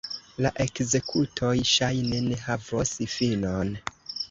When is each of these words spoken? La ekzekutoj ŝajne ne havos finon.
La 0.45 0.51
ekzekutoj 0.63 1.51
ŝajne 1.73 2.23
ne 2.31 2.41
havos 2.47 2.97
finon. 3.19 3.75